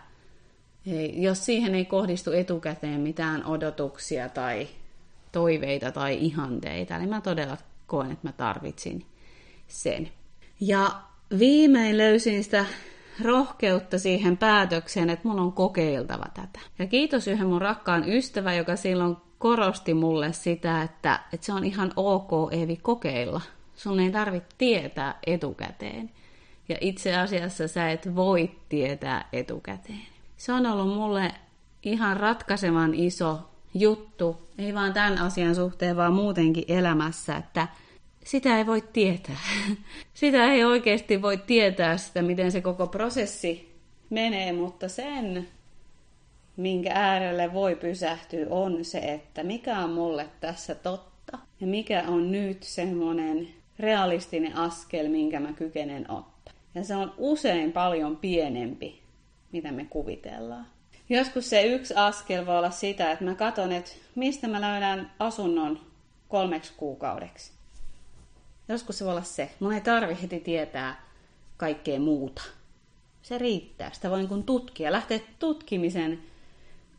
jos 1.13 1.45
siihen 1.45 1.75
ei 1.75 1.85
kohdistu 1.85 2.31
etukäteen 2.31 3.01
mitään 3.01 3.45
odotuksia 3.45 4.29
tai 4.29 4.67
toiveita 5.31 5.91
tai 5.91 6.17
ihanteita. 6.25 6.95
Eli 6.95 7.07
mä 7.07 7.21
todella 7.21 7.57
koen, 7.87 8.11
että 8.11 8.27
mä 8.27 8.31
tarvitsin 8.31 9.05
sen. 9.67 10.09
Ja 10.59 10.91
viimein 11.39 11.97
löysin 11.97 12.43
sitä 12.43 12.65
rohkeutta 13.21 13.99
siihen 13.99 14.37
päätökseen, 14.37 15.09
että 15.09 15.27
mun 15.27 15.39
on 15.39 15.53
kokeiltava 15.53 16.25
tätä. 16.33 16.59
Ja 16.79 16.87
kiitos 16.87 17.27
yhden 17.27 17.47
mun 17.47 17.61
rakkaan 17.61 18.09
ystävä, 18.09 18.53
joka 18.53 18.75
silloin 18.75 19.17
korosti 19.41 19.93
mulle 19.93 20.33
sitä, 20.33 20.81
että, 20.81 21.19
että 21.33 21.45
se 21.45 21.53
on 21.53 21.63
ihan 21.63 21.93
ok 21.95 22.53
Eevi 22.53 22.75
kokeilla. 22.75 23.41
Sun 23.75 23.99
ei 23.99 24.11
tarvitse 24.11 24.49
tietää 24.57 25.19
etukäteen. 25.27 26.11
Ja 26.69 26.77
itse 26.81 27.15
asiassa 27.17 27.67
sä 27.67 27.91
et 27.91 28.15
voi 28.15 28.51
tietää 28.69 29.29
etukäteen. 29.33 30.07
Se 30.37 30.53
on 30.53 30.65
ollut 30.65 30.95
mulle 30.95 31.31
ihan 31.83 32.17
ratkaisevan 32.17 32.93
iso 32.93 33.39
juttu, 33.73 34.37
ei 34.57 34.73
vaan 34.73 34.93
tämän 34.93 35.17
asian 35.17 35.55
suhteen, 35.55 35.97
vaan 35.97 36.13
muutenkin 36.13 36.65
elämässä, 36.67 37.35
että 37.35 37.67
sitä 38.23 38.57
ei 38.57 38.65
voi 38.65 38.83
tietää. 38.93 39.37
Sitä 40.13 40.45
ei 40.45 40.63
oikeasti 40.63 41.21
voi 41.21 41.37
tietää 41.37 41.97
sitä, 41.97 42.21
miten 42.21 42.51
se 42.51 42.61
koko 42.61 42.87
prosessi 42.87 43.75
menee, 44.09 44.53
mutta 44.53 44.89
sen 44.89 45.47
minkä 46.57 46.91
äärelle 46.93 47.53
voi 47.53 47.75
pysähtyä, 47.75 48.45
on 48.49 48.85
se, 48.85 48.99
että 48.99 49.43
mikä 49.43 49.79
on 49.79 49.89
mulle 49.89 50.29
tässä 50.39 50.75
totta 50.75 51.37
ja 51.61 51.67
mikä 51.67 52.03
on 52.07 52.31
nyt 52.31 52.63
semmoinen 52.63 53.47
realistinen 53.79 54.57
askel, 54.57 55.09
minkä 55.09 55.39
mä 55.39 55.53
kykenen 55.53 56.11
ottaa. 56.11 56.53
Ja 56.75 56.83
se 56.83 56.95
on 56.95 57.13
usein 57.17 57.71
paljon 57.71 58.17
pienempi, 58.17 59.01
mitä 59.51 59.71
me 59.71 59.85
kuvitellaan. 59.85 60.65
Joskus 61.09 61.49
se 61.49 61.63
yksi 61.63 61.93
askel 61.95 62.45
voi 62.45 62.57
olla 62.57 62.71
sitä, 62.71 63.11
että 63.11 63.25
mä 63.25 63.35
katson, 63.35 63.71
että 63.71 63.91
mistä 64.15 64.47
mä 64.47 64.61
löydän 64.61 65.11
asunnon 65.19 65.79
kolmeksi 66.27 66.73
kuukaudeksi. 66.77 67.51
Joskus 68.67 68.97
se 68.97 69.05
voi 69.05 69.11
olla 69.11 69.23
se. 69.23 69.51
Mun 69.59 69.73
ei 69.73 69.81
tarvi 69.81 70.17
heti 70.21 70.39
tietää 70.39 71.03
kaikkea 71.57 71.99
muuta. 71.99 72.41
Se 73.21 73.37
riittää. 73.37 73.91
Sitä 73.93 74.09
voi 74.09 74.23
niin 74.23 74.43
tutkia, 74.43 74.91
lähteä 74.91 75.19
tutkimisen 75.39 76.30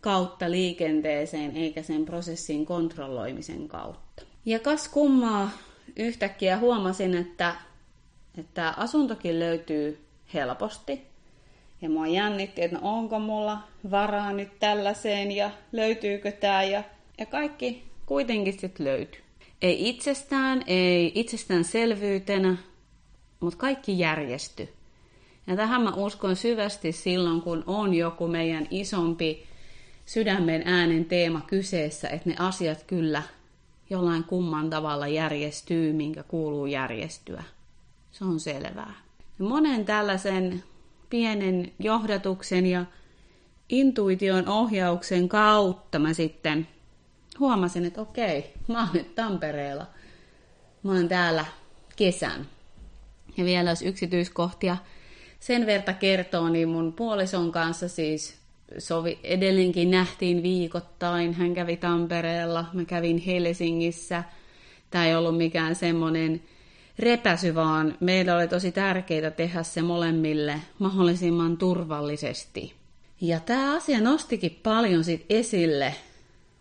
kautta 0.03 0.51
liikenteeseen 0.51 1.57
eikä 1.57 1.83
sen 1.83 2.05
prosessin 2.05 2.67
kontrolloimisen 2.67 3.69
kautta. 3.69 4.23
Ja 4.45 4.59
kas 4.59 4.89
kummaa 4.89 5.51
yhtäkkiä 5.97 6.59
huomasin, 6.59 7.15
että, 7.15 7.55
että 8.39 8.75
asuntokin 8.77 9.39
löytyy 9.39 10.05
helposti. 10.35 11.03
Ja 11.83 11.91
mua 11.91 12.07
jännitti, 12.07 12.63
että 12.63 12.79
no 12.79 12.97
onko 12.97 13.19
mulla 13.19 13.59
varaa 13.91 14.33
nyt 14.33 14.59
tällaiseen 14.59 15.33
ja 15.33 15.51
löytyykö 15.73 16.33
tämä 16.33 16.63
ja, 16.63 16.83
ja 17.19 17.27
kaikki 17.27 17.85
kuitenkin 18.07 18.59
sitten 18.59 18.87
löytyy. 18.87 19.21
Ei 19.63 19.89
itsestään, 19.89 20.65
ei 20.67 21.13
itsestäänselvyytenä, 21.15 22.57
mutta 23.41 23.59
kaikki 23.59 23.99
järjesty. 23.99 24.69
Ja 25.47 25.57
tähän 25.57 25.83
mä 25.83 25.95
uskon 25.95 26.37
syvästi 26.37 26.93
silloin, 26.93 27.43
kun 27.43 27.65
on 27.67 27.95
joku 27.95 28.29
meidän 28.29 28.67
isompi 28.71 29.52
sydämen 30.07 30.63
äänen 30.65 31.05
teema 31.05 31.41
kyseessä, 31.41 32.09
että 32.09 32.29
ne 32.31 32.37
asiat 32.39 32.83
kyllä 32.83 33.23
jollain 33.91 34.25
kumman 34.25 34.71
tavalla 34.71 35.09
järjestyy, 35.09 35.93
minkä 35.93 36.23
kuuluu 36.23 36.67
järjestyä. 36.67 37.45
Se 38.13 38.25
on 38.25 38.41
selvää. 38.41 38.95
Monen 39.39 39.85
tällaisen 39.85 40.65
pienen 41.11 41.73
johdatuksen 41.79 42.67
ja 42.67 42.85
intuition 43.69 44.49
ohjauksen 44.49 45.29
kautta 45.29 45.99
mä 45.99 46.13
sitten 46.13 46.69
huomasin, 47.39 47.85
että 47.85 48.01
okei, 48.01 48.55
mä 48.69 48.81
oon 48.81 48.91
nyt 48.93 49.15
Tampereella. 49.15 49.87
Mä 50.83 50.93
oon 50.93 51.09
täällä 51.09 51.45
kesän. 51.97 52.47
Ja 53.37 53.45
vielä 53.45 53.71
jos 53.71 53.83
yksityiskohtia 53.83 54.77
sen 55.41 55.67
verta 55.67 55.93
kertoo, 55.93 56.49
niin 56.49 56.69
mun 56.69 56.93
puolison 56.93 57.53
kanssa 57.53 57.89
siis 57.89 58.42
sovi, 58.79 59.19
edelleenkin 59.25 59.91
nähtiin 59.91 60.43
viikoittain. 60.43 61.35
Hän 61.35 61.55
kävi 61.55 61.77
Tampereella, 61.77 62.65
mä 62.73 62.85
kävin 62.85 63.19
Helsingissä. 63.19 64.25
Tämä 64.91 65.07
ei 65.07 65.15
ollut 65.15 65.37
mikään 65.37 65.75
semmoinen 65.75 66.43
repäsy, 66.99 67.55
vaan 67.55 67.97
meillä 68.01 68.37
oli 68.37 68.49
tosi 68.49 68.73
tärkeää 68.73 69.31
tehdä 69.31 69.63
se 69.63 69.83
molemmille 69.83 70.61
mahdollisimman 70.79 71.57
turvallisesti. 71.57 72.75
Ja 73.21 73.41
tämä 73.41 73.77
asia 73.77 74.01
nostikin 74.01 74.61
paljon 74.63 75.05
sit 75.05 75.27
esille 75.31 75.95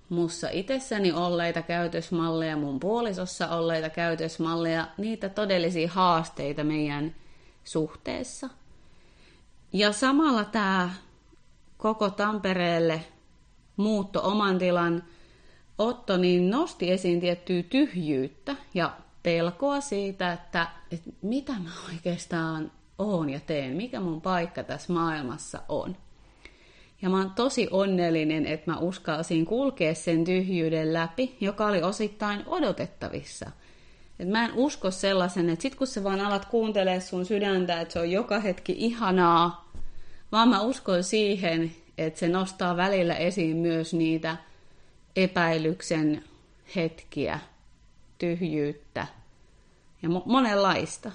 mussa 0.09 0.49
itsessäni 0.49 1.11
olleita 1.11 1.61
käytösmalleja, 1.61 2.57
mun 2.57 2.79
puolisossa 2.79 3.47
olleita 3.47 3.89
käytösmalleja, 3.89 4.87
niitä 4.97 5.29
todellisia 5.29 5.89
haasteita 5.91 6.63
meidän 6.63 7.15
suhteessa. 7.63 8.49
Ja 9.73 9.91
samalla 9.91 10.45
tämä 10.45 10.89
koko 11.81 12.09
Tampereelle 12.09 13.03
muutto 13.77 14.21
oman 14.23 14.57
tilan 14.57 15.03
Otto 15.77 16.17
niin 16.17 16.49
nosti 16.49 16.91
esiin 16.91 17.19
tiettyä 17.19 17.63
tyhjyyttä 17.63 18.55
ja 18.73 18.97
pelkoa 19.23 19.81
siitä, 19.81 20.33
että, 20.33 20.67
että 20.91 21.09
mitä 21.21 21.51
mä 21.51 21.69
oikeastaan 21.93 22.71
oon 22.97 23.29
ja 23.29 23.39
teen, 23.39 23.75
mikä 23.75 23.99
mun 23.99 24.21
paikka 24.21 24.63
tässä 24.63 24.93
maailmassa 24.93 25.61
on. 25.69 25.97
Ja 27.01 27.09
mä 27.09 27.17
oon 27.17 27.31
tosi 27.31 27.67
onnellinen, 27.71 28.45
että 28.45 28.71
mä 28.71 28.77
uskalsin 28.77 29.45
kulkea 29.45 29.95
sen 29.95 30.23
tyhjyyden 30.23 30.93
läpi, 30.93 31.37
joka 31.39 31.65
oli 31.65 31.83
osittain 31.83 32.43
odotettavissa. 32.45 33.51
Et 34.19 34.29
mä 34.29 34.45
en 34.45 34.53
usko 34.53 34.91
sellaisen, 34.91 35.49
että 35.49 35.63
sit 35.63 35.75
kun 35.75 35.87
sä 35.87 36.03
vaan 36.03 36.19
alat 36.19 36.45
kuuntelee 36.45 36.99
sun 36.99 37.25
sydäntä, 37.25 37.81
että 37.81 37.93
se 37.93 37.99
on 37.99 38.11
joka 38.11 38.39
hetki 38.39 38.75
ihanaa, 38.77 39.70
vaan 40.31 40.49
mä 40.49 40.61
uskon 40.61 41.03
siihen, 41.03 41.71
että 41.97 42.19
se 42.19 42.27
nostaa 42.27 42.77
välillä 42.77 43.15
esiin 43.15 43.57
myös 43.57 43.93
niitä 43.93 44.37
epäilyksen 45.15 46.23
hetkiä, 46.75 47.39
tyhjyyttä 48.17 49.07
ja 50.01 50.09
monenlaista. 50.25 51.11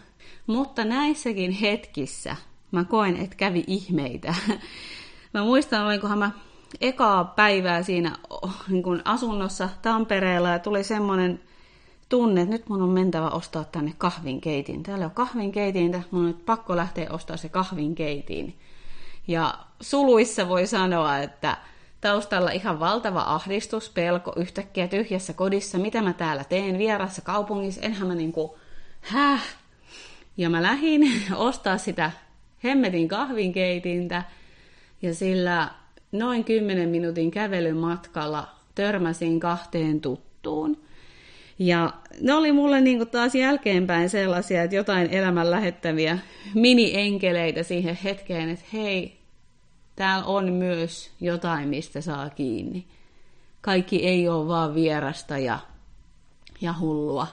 Mutta 0.47 0.85
näissäkin 0.85 1.51
hetkissä 1.51 2.37
mä 2.71 2.85
koen, 2.85 3.17
että 3.17 3.37
kävi 3.37 3.65
ihmeitä. 3.67 4.35
mä 5.35 5.43
muistan, 5.43 5.87
olinkohan 5.87 6.19
mä 6.19 6.31
ekaa 6.81 7.25
päivää 7.25 7.83
siinä 7.83 8.17
niin 8.69 9.03
asunnossa 9.05 9.69
Tampereella 9.83 10.49
ja 10.49 10.59
tuli 10.59 10.85
semmoinen 10.85 11.41
tunne, 12.09 12.41
että 12.41 12.53
nyt 12.53 12.69
mun 12.69 12.83
on 12.83 12.89
mentävä 12.89 13.29
ostaa 13.29 13.65
tänne 13.65 13.95
kahvinkeitin. 13.99 14.83
Täällä 14.83 15.05
on 15.05 15.11
kahvinkeitin, 15.11 16.05
mun 16.11 16.21
on 16.21 16.27
nyt 16.27 16.47
pakko 16.47 16.77
lähteä 16.77 17.07
ostaa 17.11 17.37
se 17.37 17.49
kahvinkeitin. 17.49 18.59
Ja 19.28 19.54
suluissa 19.80 20.49
voi 20.49 20.66
sanoa, 20.66 21.18
että 21.18 21.56
taustalla 22.00 22.50
ihan 22.50 22.80
valtava 22.80 23.25
ahdistus, 23.26 23.90
pelko 23.90 24.33
yhtäkkiä 24.37 24.88
tyhjässä 24.88 25.33
kodissa, 25.33 25.78
mitä 25.78 26.02
mä 26.02 26.12
täällä 26.12 26.45
teen 26.45 26.78
vierassa 26.78 27.23
kaupungissa, 27.23 27.80
enhän 27.80 28.09
mä 28.09 28.14
niinku, 28.14 28.59
häh? 29.00 29.42
Ja 30.37 30.50
mä 30.50 30.62
lähdin 30.62 31.12
ostaa 31.35 31.78
sitä 31.78 32.11
hemmetin 32.64 33.09
kahvinkeitintä, 33.09 34.23
ja 35.02 35.14
sillä 35.14 35.71
noin 36.12 36.45
10 36.45 36.88
minuutin 36.88 37.30
kävelyn 37.30 37.76
matkalla 37.76 38.49
törmäsin 38.75 39.40
kahteen 39.40 40.00
tuttuun. 40.00 40.87
Ja 41.59 41.92
ne 42.21 42.35
oli 42.35 42.52
mulle 42.52 42.80
niin 42.80 42.99
kuin 42.99 43.11
taas 43.11 43.35
jälkeenpäin 43.35 44.11
sellaisia, 44.11 44.62
että 44.62 44.76
jotain 44.76 45.11
elämän 45.11 45.50
lähettäviä 45.50 46.18
mini-enkeleitä 46.54 47.62
siihen 47.62 47.99
hetkeen, 48.04 48.49
että 48.49 48.64
hei, 48.73 49.16
täällä 49.97 50.26
on 50.26 50.53
myös 50.53 51.11
jotain, 51.21 51.69
mistä 51.69 52.00
saa 52.00 52.31
kiinni. 52.31 52.87
Kaikki 53.61 54.07
ei 54.07 54.29
ole 54.29 54.49
vaan 54.49 54.75
vierasta 54.75 55.38
ja, 55.38 55.59
ja 56.61 56.75
hullua. 56.81 57.26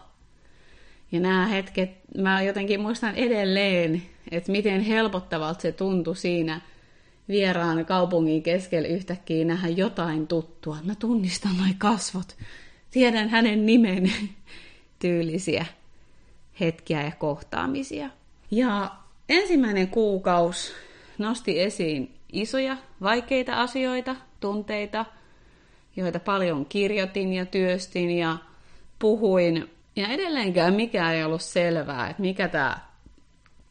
Ja 1.12 1.20
nämä 1.20 1.48
hetket, 1.48 1.91
mä 2.17 2.41
jotenkin 2.41 2.82
muistan 2.82 3.15
edelleen, 3.15 4.01
että 4.32 4.51
miten 4.51 4.82
helpottavalta 4.82 5.62
se 5.62 5.72
tuntui 5.72 6.15
siinä 6.15 6.62
vieraan 7.27 7.86
kaupungin 7.86 8.43
keskellä 8.43 8.88
yhtäkkiä 8.88 9.46
nähdä 9.46 9.67
jotain 9.67 10.27
tuttua. 10.27 10.77
Mä 10.84 10.96
tunnistan 10.96 11.58
noin 11.58 11.77
kasvot, 11.77 12.38
tiedän 12.91 13.29
hänen 13.29 13.65
nimen, 13.65 14.12
tyylisiä 15.00 15.65
hetkiä 16.60 17.03
ja 17.03 17.12
kohtaamisia. 17.12 18.10
Ja 18.51 18.96
ensimmäinen 19.29 19.88
kuukaus 19.88 20.74
nosti 21.17 21.60
esiin 21.60 22.15
isoja, 22.34 22.78
vaikeita 23.02 23.62
asioita, 23.62 24.16
tunteita, 24.40 25.06
joita 25.96 26.20
paljon 26.20 26.66
kirjoitin 26.66 27.34
ja 27.34 27.46
työstin 27.46 28.12
ja 28.12 28.38
puhuin. 29.00 29.70
Ja 29.96 30.08
edelleenkään 30.08 30.74
mikään 30.74 31.16
ei 31.16 31.24
ollut 31.24 31.42
selvää, 31.42 32.10
että 32.10 32.22
mikä 32.22 32.48
tämä 32.48 32.78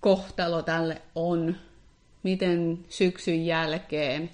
kohtalo 0.00 0.62
tälle 0.62 1.02
on, 1.14 1.56
miten 2.22 2.78
syksyn 2.88 3.46
jälkeen, 3.46 4.30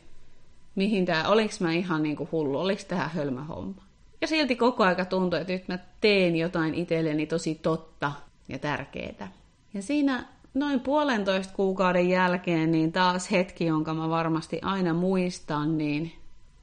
mihin 0.75 1.07
tämä, 1.07 1.29
oliko 1.29 1.55
mä 1.61 1.73
ihan 1.73 2.03
niin 2.03 2.17
kuin 2.17 2.29
hullu, 2.33 2.59
oliko 2.59 2.83
tämä 2.89 3.09
hölmö 3.09 3.41
homma. 3.41 3.83
Ja 4.21 4.27
silti 4.27 4.57
koko 4.57 4.85
aika 4.85 5.05
tuntui, 5.05 5.41
että 5.41 5.53
nyt 5.53 5.69
mä 5.69 5.79
teen 6.01 6.37
jotain 6.37 6.75
itselleni 6.75 7.27
tosi 7.27 7.55
totta 7.55 8.13
ja 8.49 8.59
tärkeää. 8.59 9.33
Ja 9.75 9.83
siinä 9.83 10.25
noin 10.55 10.81
puolentoista 10.81 11.55
kuukauden 11.55 12.09
jälkeen, 12.09 12.73
niin 12.73 12.93
taas 12.93 13.31
hetki, 13.31 13.67
jonka 13.67 13.95
mä 13.95 14.09
varmasti 14.09 14.59
aina 14.63 14.95
muistan, 14.95 15.79
niin 15.79 16.13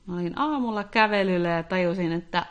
mä 0.05 0.15
olin 0.15 0.39
aamulla 0.39 0.83
kävelyllä 0.83 1.49
ja 1.49 1.63
tajusin, 1.63 2.11
että 2.11 2.45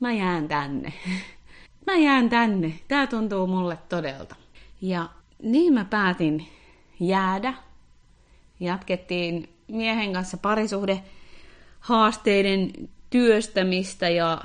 mä 0.00 0.12
jään 0.12 0.48
tänne. 0.48 0.92
mä 1.86 1.96
jään 1.96 2.28
tänne. 2.28 2.72
Tää 2.88 3.06
tuntuu 3.06 3.46
mulle 3.46 3.78
todelta. 3.88 4.36
Ja 4.80 5.08
niin 5.42 5.74
mä 5.74 5.84
päätin 5.84 6.48
jäädä. 7.00 7.54
Jatkettiin 8.60 9.48
miehen 9.68 10.12
kanssa 10.12 10.36
parisuhde 10.36 11.02
haasteiden 11.80 12.70
työstämistä 13.10 14.08
ja 14.08 14.38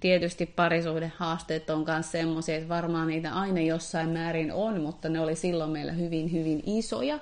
tietysti 0.00 0.46
parisuhdehaasteet 0.46 1.70
on 1.70 1.84
myös 1.86 2.12
semmoisia, 2.12 2.56
että 2.56 2.68
varmaan 2.68 3.08
niitä 3.08 3.32
aina 3.32 3.60
jossain 3.60 4.08
määrin 4.08 4.52
on, 4.52 4.80
mutta 4.80 5.08
ne 5.08 5.20
oli 5.20 5.36
silloin 5.36 5.70
meillä 5.70 5.92
hyvin, 5.92 6.32
hyvin 6.32 6.62
isoja. 6.66 7.18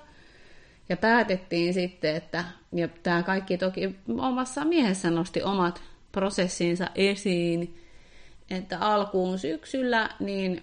Ja 0.88 0.96
päätettiin 0.96 1.74
sitten, 1.74 2.16
että, 2.16 2.44
ja 2.72 2.88
tämä 2.88 3.22
kaikki 3.22 3.58
toki 3.58 3.96
omassa 4.18 4.64
miehessä 4.64 5.10
nosti 5.10 5.42
omat 5.42 5.82
prosessinsa 6.12 6.86
esiin, 6.94 7.80
että 8.50 8.78
alkuun 8.78 9.38
syksyllä 9.38 10.10
niin 10.20 10.62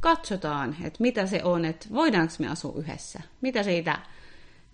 katsotaan, 0.00 0.76
että 0.84 0.96
mitä 1.00 1.26
se 1.26 1.44
on, 1.44 1.64
että 1.64 1.86
voidaanko 1.92 2.34
me 2.38 2.48
asua 2.48 2.74
yhdessä, 2.76 3.20
mitä 3.40 3.62
siitä 3.62 3.98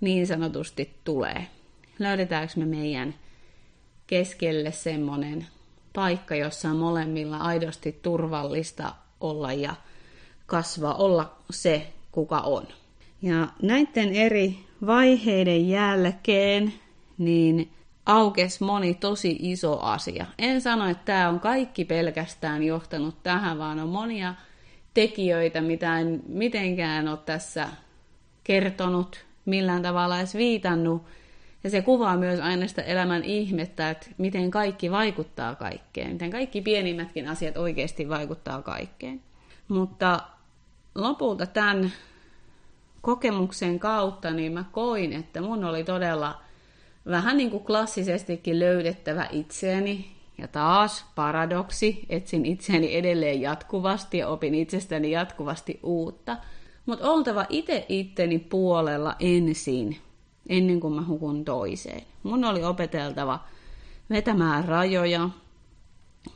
niin 0.01 0.27
sanotusti 0.27 0.97
tulee. 1.05 1.47
Löydetäänkö 1.99 2.53
me 2.57 2.65
meidän 2.65 3.15
keskelle 4.07 4.73
semmoinen 4.73 5.47
paikka, 5.97 6.35
jossa 6.35 6.69
on 6.69 6.77
molemmilla 6.77 7.37
aidosti 7.37 7.99
turvallista 8.03 8.93
olla 9.21 9.53
ja 9.53 9.75
kasvaa, 10.47 10.95
olla 10.95 11.37
se, 11.51 11.93
kuka 12.13 12.41
on. 12.41 12.67
Ja 13.23 13.49
näiden 13.63 14.15
eri 14.15 14.59
vaiheiden 14.87 15.69
jälkeen 15.69 16.73
niin 17.19 17.71
aukes 18.07 18.61
moni 18.61 18.95
tosi 18.95 19.37
iso 19.41 19.81
asia. 19.81 20.27
En 20.39 20.61
sano, 20.61 20.89
että 20.89 21.05
tämä 21.05 21.29
on 21.29 21.41
kaikki 21.41 21.85
pelkästään 21.85 22.63
johtanut 22.63 23.23
tähän, 23.23 23.59
vaan 23.59 23.81
on 23.81 23.89
monia 23.89 24.35
tekijöitä, 24.95 25.61
mitä 25.61 25.99
en 25.99 26.23
mitenkään 26.29 27.09
ole 27.09 27.19
tässä 27.27 27.69
kertonut, 28.45 29.25
millään 29.45 29.83
tavalla 29.83 30.19
edes 30.19 30.35
viitannut, 30.35 31.03
ja 31.67 31.71
se 31.71 31.83
kuvaa 31.83 32.17
myös 32.17 32.41
aina 32.41 32.67
sitä 32.67 32.83
elämän 32.83 33.25
ihmettä, 33.25 33.91
että 33.91 34.07
miten 34.19 34.51
kaikki 34.51 34.91
vaikuttaa 34.91 35.55
kaikkeen, 35.55 36.13
miten 36.13 36.31
kaikki 36.31 36.61
pienimmätkin 36.61 37.29
asiat 37.29 37.57
oikeasti 37.57 38.09
vaikuttaa 38.09 38.63
kaikkeen. 38.63 39.21
Mutta 39.69 40.21
lopulta 40.95 41.47
tämän 41.47 41.93
kokemuksen 43.01 43.79
kautta 43.79 44.31
niin 44.31 44.53
mä 44.53 44.65
koin, 44.73 45.13
että 45.13 45.41
mun 45.41 45.65
oli 45.65 45.85
todella 45.85 46.41
vähän 47.07 47.37
niin 47.37 47.51
kuin 47.51 47.65
klassisestikin 47.65 48.61
löydettävä 48.61 49.29
itseäni. 49.33 50.11
Ja 50.39 50.49
taas 50.49 51.05
paradoksi, 51.15 52.07
etsin 52.09 52.47
itseäni 52.47 52.97
edelleen 52.97 53.41
jatkuvasti 53.41 54.19
ja 54.19 54.29
opin 54.29 54.55
itsestäni 54.55 55.11
jatkuvasti 55.11 55.81
uutta. 55.83 56.37
Mutta 56.87 57.11
oltava 57.11 57.47
itse 57.49 57.87
itteni 57.89 58.39
puolella 58.39 59.17
ensin 59.21 60.06
ennen 60.49 60.81
kuin 60.81 60.95
mä 60.95 61.05
hukun 61.07 61.45
toiseen. 61.45 62.03
Mun 62.23 62.45
oli 62.45 62.65
opeteltava 62.65 63.41
vetämään 64.11 64.65
rajoja, 64.65 65.29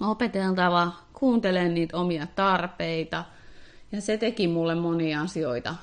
opeteltava 0.01 0.93
kuuntelemaan 1.13 1.75
niitä 1.75 1.97
omia 1.97 2.27
tarpeita, 2.27 3.25
ja 3.93 4.01
se 4.01 4.17
teki 4.17 4.49
mulle 4.49 4.75
monia 4.75 5.21
asioita 5.21 5.75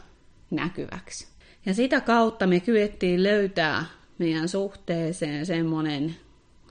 näkyväksi. 0.52 1.28
Ja 1.66 1.74
sitä 1.74 2.02
kautta 2.02 2.48
me 2.48 2.60
kyettiin 2.60 3.24
löytää 3.24 3.86
meidän 4.18 4.50
suhteeseen 4.50 5.46
semmoinen 5.46 6.16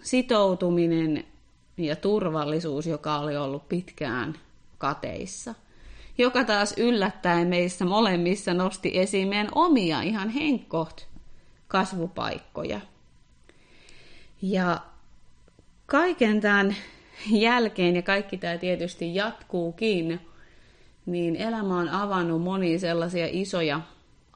sitoutuminen 0.02 1.24
ja 1.76 1.96
turvallisuus, 1.96 2.86
joka 2.86 3.18
oli 3.18 3.36
ollut 3.36 3.68
pitkään 3.68 4.34
kateissa. 4.78 5.54
Joka 6.18 6.44
taas 6.44 6.74
yllättäen 6.78 7.48
meissä 7.48 7.84
molemmissa 7.84 8.54
nosti 8.54 8.98
esiin 8.98 9.28
meidän 9.28 9.48
omia 9.54 10.02
ihan 10.02 10.28
henkkoht 10.28 11.06
kasvupaikkoja. 11.68 12.80
Ja 14.42 14.80
kaiken 15.86 16.40
tämän 16.40 16.76
jälkeen, 17.30 17.96
ja 17.96 18.02
kaikki 18.02 18.36
tämä 18.38 18.58
tietysti 18.58 19.14
jatkuukin, 19.14 20.20
niin 21.06 21.36
elämä 21.36 21.78
on 21.78 21.88
avannut 21.88 22.42
monia 22.42 22.78
sellaisia 22.78 23.26
isoja 23.30 23.80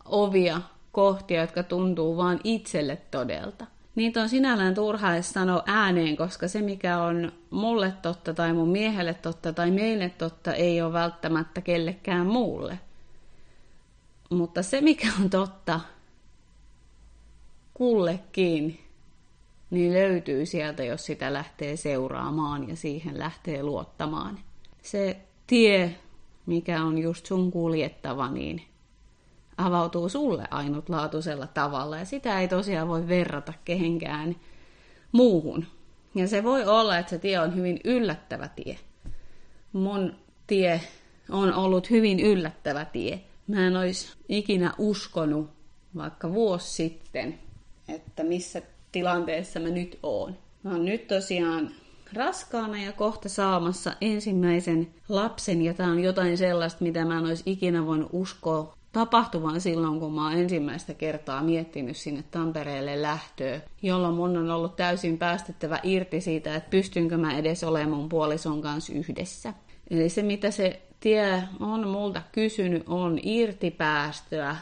ovia, 0.04 0.60
kohtia, 0.92 1.40
jotka 1.40 1.62
tuntuu 1.62 2.16
vain 2.16 2.40
itselle 2.44 2.98
todelta. 3.10 3.66
Niitä 3.94 4.22
on 4.22 4.28
sinällään 4.28 4.74
turha 4.74 5.14
edes 5.14 5.30
sanoa 5.30 5.62
ääneen, 5.66 6.16
koska 6.16 6.48
se 6.48 6.62
mikä 6.62 6.98
on 6.98 7.32
mulle 7.50 7.94
totta 8.02 8.34
tai 8.34 8.52
mun 8.52 8.68
miehelle 8.68 9.14
totta 9.14 9.52
tai 9.52 9.70
meille 9.70 10.10
totta 10.18 10.54
ei 10.54 10.82
ole 10.82 10.92
välttämättä 10.92 11.60
kellekään 11.60 12.26
muulle. 12.26 12.78
Mutta 14.30 14.62
se 14.62 14.80
mikä 14.80 15.08
on 15.20 15.30
totta, 15.30 15.80
kullekin, 17.80 18.78
niin 19.70 19.92
löytyy 19.92 20.46
sieltä, 20.46 20.84
jos 20.84 21.06
sitä 21.06 21.32
lähtee 21.32 21.76
seuraamaan 21.76 22.68
ja 22.68 22.76
siihen 22.76 23.18
lähtee 23.18 23.62
luottamaan. 23.62 24.38
Se 24.82 25.16
tie, 25.46 25.94
mikä 26.46 26.82
on 26.82 26.98
just 26.98 27.26
sun 27.26 27.50
kuljettava, 27.50 28.30
niin 28.30 28.62
avautuu 29.56 30.08
sulle 30.08 30.44
ainutlaatuisella 30.50 31.46
tavalla 31.46 31.98
ja 31.98 32.04
sitä 32.04 32.40
ei 32.40 32.48
tosiaan 32.48 32.88
voi 32.88 33.08
verrata 33.08 33.52
kehenkään 33.64 34.36
muuhun. 35.12 35.66
Ja 36.14 36.28
se 36.28 36.44
voi 36.44 36.64
olla, 36.64 36.98
että 36.98 37.10
se 37.10 37.18
tie 37.18 37.40
on 37.40 37.56
hyvin 37.56 37.80
yllättävä 37.84 38.48
tie. 38.48 38.78
Mun 39.72 40.14
tie 40.46 40.80
on 41.30 41.54
ollut 41.54 41.90
hyvin 41.90 42.20
yllättävä 42.20 42.84
tie. 42.84 43.20
Mä 43.46 43.66
en 43.66 43.76
olisi 43.76 44.12
ikinä 44.28 44.74
uskonut 44.78 45.50
vaikka 45.96 46.32
vuosi 46.32 46.70
sitten, 46.70 47.38
että 47.90 48.22
missä 48.22 48.62
tilanteessa 48.92 49.60
mä 49.60 49.68
nyt 49.68 49.98
oon. 50.02 50.36
Mä 50.62 50.70
oon 50.70 50.84
nyt 50.84 51.08
tosiaan 51.08 51.70
raskaana 52.12 52.82
ja 52.82 52.92
kohta 52.92 53.28
saamassa 53.28 53.92
ensimmäisen 54.00 54.88
lapsen, 55.08 55.62
ja 55.62 55.74
tämä 55.74 55.90
on 55.90 56.00
jotain 56.00 56.38
sellaista, 56.38 56.84
mitä 56.84 57.04
mä 57.04 57.18
en 57.18 57.26
olisi 57.26 57.42
ikinä 57.46 57.86
voinut 57.86 58.08
uskoa 58.12 58.74
tapahtuvan 58.92 59.60
silloin, 59.60 60.00
kun 60.00 60.14
mä 60.14 60.24
oon 60.24 60.38
ensimmäistä 60.38 60.94
kertaa 60.94 61.42
miettinyt 61.42 61.96
sinne 61.96 62.24
Tampereelle 62.30 63.02
lähtöä, 63.02 63.60
jolloin 63.82 64.14
mun 64.14 64.36
on 64.36 64.50
ollut 64.50 64.76
täysin 64.76 65.18
päästettävä 65.18 65.80
irti 65.82 66.20
siitä, 66.20 66.54
että 66.54 66.70
pystynkö 66.70 67.16
mä 67.16 67.38
edes 67.38 67.64
olemaan 67.64 67.90
mun 67.90 68.08
puolison 68.08 68.62
kanssa 68.62 68.92
yhdessä. 68.92 69.54
Eli 69.90 70.08
se, 70.08 70.22
mitä 70.22 70.50
se 70.50 70.82
tie 71.00 71.42
on 71.60 71.88
multa 71.88 72.22
kysynyt, 72.32 72.82
on 72.86 73.18
irtipäästöä, 73.22 74.56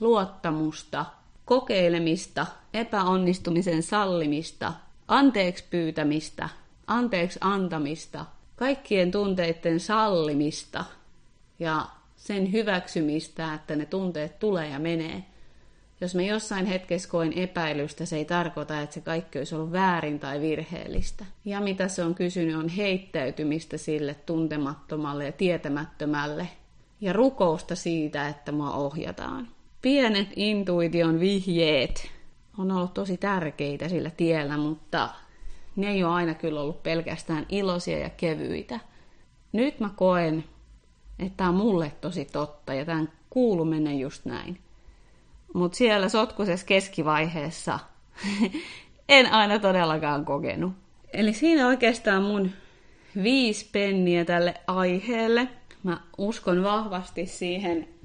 luottamusta, 0.00 1.04
kokeilemista, 1.46 2.46
epäonnistumisen 2.74 3.82
sallimista, 3.82 4.72
anteeksi 5.08 5.64
pyytämistä, 5.70 6.48
anteeksi 6.86 7.38
antamista, 7.42 8.24
kaikkien 8.56 9.10
tunteiden 9.10 9.80
sallimista 9.80 10.84
ja 11.58 11.86
sen 12.16 12.52
hyväksymistä, 12.52 13.54
että 13.54 13.76
ne 13.76 13.86
tunteet 13.86 14.38
tulee 14.38 14.68
ja 14.68 14.78
menee. 14.78 15.24
Jos 16.00 16.14
me 16.14 16.26
jossain 16.26 16.66
hetkessä 16.66 17.08
koen 17.08 17.32
epäilystä, 17.32 18.06
se 18.06 18.16
ei 18.16 18.24
tarkoita, 18.24 18.80
että 18.80 18.94
se 18.94 19.00
kaikki 19.00 19.38
olisi 19.38 19.54
ollut 19.54 19.72
väärin 19.72 20.20
tai 20.20 20.40
virheellistä. 20.40 21.24
Ja 21.44 21.60
mitä 21.60 21.88
se 21.88 22.04
on 22.04 22.14
kysynyt, 22.14 22.56
on 22.56 22.68
heittäytymistä 22.68 23.76
sille 23.76 24.14
tuntemattomalle 24.14 25.24
ja 25.24 25.32
tietämättömälle. 25.32 26.48
Ja 27.00 27.12
rukousta 27.12 27.74
siitä, 27.74 28.28
että 28.28 28.52
mua 28.52 28.70
ohjataan. 28.70 29.55
Pienet 29.86 30.28
intuition 30.36 31.20
vihjeet 31.20 32.10
on 32.58 32.70
ollut 32.70 32.94
tosi 32.94 33.16
tärkeitä 33.16 33.88
sillä 33.88 34.10
tiellä, 34.10 34.56
mutta 34.56 35.08
ne 35.76 35.90
ei 35.90 36.04
ole 36.04 36.12
aina 36.12 36.34
kyllä 36.34 36.60
ollut 36.60 36.82
pelkästään 36.82 37.46
iloisia 37.48 37.98
ja 37.98 38.10
kevyitä. 38.10 38.80
Nyt 39.52 39.80
mä 39.80 39.90
koen, 39.96 40.44
että 41.18 41.36
tämä 41.36 41.48
on 41.48 41.54
mulle 41.54 41.92
tosi 42.00 42.24
totta 42.24 42.74
ja 42.74 42.84
tämän 42.84 43.12
kuulu 43.30 43.64
mennä 43.64 43.92
just 43.92 44.24
näin. 44.24 44.58
Mutta 45.54 45.78
siellä 45.78 46.08
sotkusessa 46.08 46.66
keskivaiheessa 46.66 47.78
en 49.08 49.32
aina 49.32 49.58
todellakaan 49.58 50.24
kokenut. 50.24 50.72
Eli 51.12 51.32
siinä 51.32 51.66
oikeastaan 51.66 52.22
mun 52.22 52.50
viisi 53.22 53.68
penniä 53.72 54.24
tälle 54.24 54.54
aiheelle. 54.66 55.48
Mä 55.82 56.00
uskon 56.18 56.62
vahvasti 56.62 57.26
siihen 57.26 57.95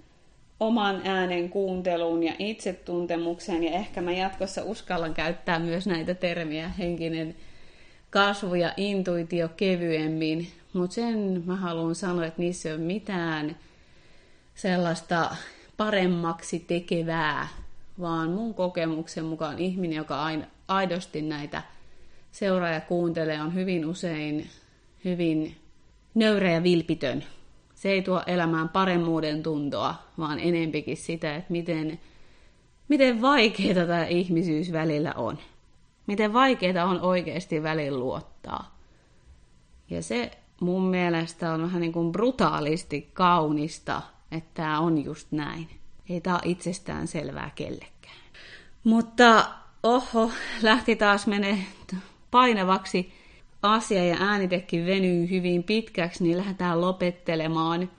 oman 0.61 1.01
äänen 1.03 1.49
kuunteluun 1.49 2.23
ja 2.23 2.33
itsetuntemukseen 2.39 3.63
ja 3.63 3.71
ehkä 3.71 4.01
mä 4.01 4.11
jatkossa 4.11 4.63
uskallan 4.63 5.13
käyttää 5.13 5.59
myös 5.59 5.87
näitä 5.87 6.13
termiä 6.13 6.69
henkinen 6.69 7.35
kasvu 8.09 8.55
ja 8.55 8.73
intuitio 8.77 9.49
kevyemmin, 9.57 10.47
mutta 10.73 10.93
sen 10.93 11.43
mä 11.45 11.55
haluan 11.55 11.95
sanoa, 11.95 12.25
että 12.25 12.41
niissä 12.41 12.69
ei 12.69 12.75
ole 12.75 12.83
mitään 12.83 13.57
sellaista 14.55 15.35
paremmaksi 15.77 16.59
tekevää, 16.59 17.47
vaan 17.99 18.29
mun 18.29 18.53
kokemuksen 18.53 19.25
mukaan 19.25 19.59
ihminen, 19.59 19.97
joka 19.97 20.23
aina, 20.23 20.45
aidosti 20.67 21.21
näitä 21.21 21.63
seuraa 22.31 22.71
ja 22.71 22.81
kuuntelee, 22.81 23.41
on 23.41 23.53
hyvin 23.53 23.85
usein 23.85 24.49
hyvin 25.05 25.55
nöyrä 26.15 26.51
ja 26.51 26.63
vilpitön. 26.63 27.23
Se 27.81 27.89
ei 27.89 28.01
tuo 28.01 28.23
elämään 28.27 28.69
paremmuuden 28.69 29.43
tuntoa, 29.43 29.95
vaan 30.17 30.39
enempikin 30.39 30.97
sitä, 30.97 31.35
että 31.35 31.51
miten, 31.51 31.99
miten 32.87 33.21
vaikeaa 33.21 33.85
tämä 33.85 34.05
ihmisyys 34.05 34.71
välillä 34.71 35.13
on. 35.15 35.37
Miten 36.07 36.33
vaikeaa 36.33 36.85
on 36.85 37.01
oikeasti 37.01 37.63
välillä 37.63 37.99
luottaa. 37.99 38.77
Ja 39.89 40.03
se 40.03 40.31
mun 40.59 40.83
mielestä 40.83 41.53
on 41.53 41.61
vähän 41.61 41.81
niin 41.81 41.91
kuin 41.91 42.11
brutaalisti 42.11 43.09
kaunista, 43.13 44.01
että 44.31 44.49
tämä 44.53 44.79
on 44.79 45.03
just 45.03 45.31
näin. 45.31 45.69
Ei 46.09 46.21
tämä 46.21 46.35
ole 46.35 46.51
itsestään 46.51 47.07
selvää 47.07 47.51
kellekään. 47.55 48.21
Mutta 48.83 49.45
oho, 49.83 50.31
lähti 50.61 50.95
taas 50.95 51.27
menee 51.27 51.57
painavaksi 52.31 53.13
asia 53.61 54.05
ja 54.05 54.17
äänitekin 54.19 54.85
venyy 54.85 55.29
hyvin 55.29 55.63
pitkäksi, 55.63 56.23
niin 56.23 56.37
lähdetään 56.37 56.81
lopettelemaan. 56.81 57.89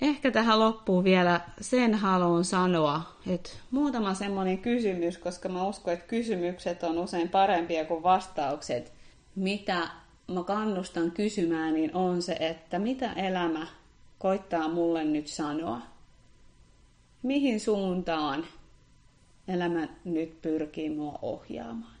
Ehkä 0.00 0.30
tähän 0.30 0.60
loppuun 0.60 1.04
vielä 1.04 1.40
sen 1.60 1.94
haluan 1.94 2.44
sanoa, 2.44 3.02
että 3.26 3.50
muutama 3.70 4.14
semmoinen 4.14 4.58
kysymys, 4.58 5.18
koska 5.18 5.48
mä 5.48 5.66
uskon, 5.66 5.94
että 5.94 6.06
kysymykset 6.06 6.82
on 6.82 6.98
usein 6.98 7.28
parempia 7.28 7.84
kuin 7.84 8.02
vastaukset. 8.02 8.92
Mitä 9.34 9.88
mä 10.28 10.42
kannustan 10.42 11.10
kysymään, 11.10 11.74
niin 11.74 11.94
on 11.94 12.22
se, 12.22 12.36
että 12.40 12.78
mitä 12.78 13.12
elämä 13.12 13.66
koittaa 14.18 14.68
mulle 14.68 15.04
nyt 15.04 15.26
sanoa? 15.26 15.80
Mihin 17.22 17.60
suuntaan 17.60 18.44
elämä 19.48 19.88
nyt 20.04 20.42
pyrkii 20.42 20.90
mua 20.90 21.18
ohjaamaan? 21.22 21.95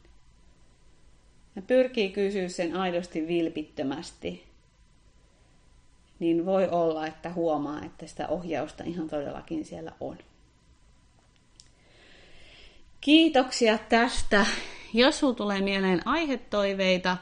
Ja 1.56 1.62
pyrkii 1.62 2.10
kysyä 2.10 2.48
sen 2.48 2.76
aidosti 2.76 3.26
vilpittömästi, 3.28 4.46
niin 6.18 6.46
voi 6.46 6.68
olla, 6.68 7.06
että 7.06 7.32
huomaa, 7.32 7.84
että 7.84 8.06
sitä 8.06 8.28
ohjausta 8.28 8.84
ihan 8.84 9.08
todellakin 9.08 9.64
siellä 9.64 9.92
on. 10.00 10.18
Kiitoksia 13.00 13.78
tästä. 13.78 14.46
Jos 14.94 15.18
sinulla 15.18 15.36
tulee 15.36 15.60
mieleen 15.60 16.06
aihetoiveita, 16.06 17.16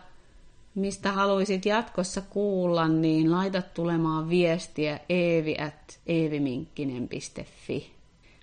mistä 0.74 1.12
haluaisit 1.12 1.66
jatkossa 1.66 2.20
kuulla, 2.20 2.88
niin 2.88 3.30
laita 3.30 3.62
tulemaan 3.62 4.28
viestiä 4.28 5.00
eevi 5.08 5.56
at 5.58 6.00
eeviminkkinen.fi. 6.06 7.90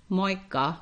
Moikka! 0.10 0.74